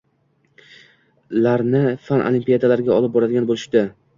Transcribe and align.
larni 1.45 1.83
fan 2.09 2.27
olimpiadalariga 2.31 2.99
olib 2.99 3.15
boradigan 3.19 3.51
boʻlishdi. 3.53 3.87